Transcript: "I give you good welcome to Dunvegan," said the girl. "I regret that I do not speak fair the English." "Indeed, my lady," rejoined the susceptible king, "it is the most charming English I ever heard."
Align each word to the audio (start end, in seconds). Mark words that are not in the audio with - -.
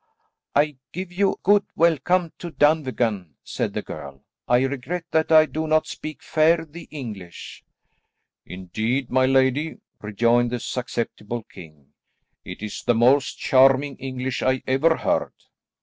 "I 0.55 0.77
give 0.93 1.11
you 1.11 1.37
good 1.43 1.63
welcome 1.75 2.33
to 2.39 2.49
Dunvegan," 2.49 3.35
said 3.43 3.73
the 3.75 3.83
girl. 3.83 4.23
"I 4.47 4.63
regret 4.63 5.05
that 5.11 5.31
I 5.31 5.45
do 5.45 5.67
not 5.67 5.85
speak 5.85 6.23
fair 6.23 6.65
the 6.65 6.87
English." 6.89 7.63
"Indeed, 8.43 9.11
my 9.11 9.27
lady," 9.27 9.77
rejoined 10.01 10.49
the 10.49 10.59
susceptible 10.59 11.43
king, 11.43 11.93
"it 12.43 12.63
is 12.63 12.81
the 12.81 12.95
most 12.95 13.37
charming 13.37 13.95
English 13.97 14.41
I 14.41 14.63
ever 14.65 14.95
heard." 14.97 15.33